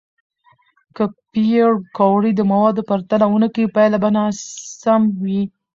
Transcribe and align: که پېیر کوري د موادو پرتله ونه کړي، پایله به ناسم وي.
که 0.95 1.03
پېیر 1.31 1.69
کوري 1.97 2.31
د 2.35 2.41
موادو 2.51 2.81
پرتله 2.89 3.25
ونه 3.29 3.47
کړي، 3.53 3.65
پایله 3.75 3.97
به 4.03 4.09
ناسم 4.17 5.01
وي. 5.23 5.41